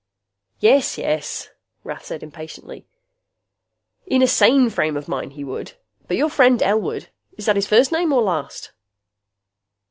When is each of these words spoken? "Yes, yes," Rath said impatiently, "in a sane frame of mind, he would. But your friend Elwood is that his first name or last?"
"Yes, 0.59 0.97
yes," 0.97 1.51
Rath 1.83 2.05
said 2.05 2.23
impatiently, 2.23 2.87
"in 4.07 4.23
a 4.23 4.27
sane 4.27 4.71
frame 4.71 4.97
of 4.97 5.07
mind, 5.07 5.33
he 5.33 5.43
would. 5.43 5.73
But 6.07 6.17
your 6.17 6.31
friend 6.31 6.59
Elwood 6.63 7.09
is 7.37 7.45
that 7.45 7.55
his 7.55 7.67
first 7.67 7.91
name 7.91 8.11
or 8.11 8.23
last?" 8.23 8.71